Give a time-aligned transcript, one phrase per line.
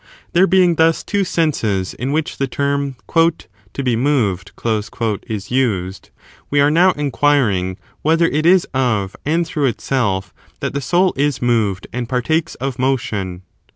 [0.33, 2.97] There being thus two senses in which the term "to be Is
[3.75, 6.09] the cour moved" is used,
[6.49, 11.13] we are now enquiring whether it is of moved and through itself that the soul
[11.15, 13.43] is moved and partakes me of motion.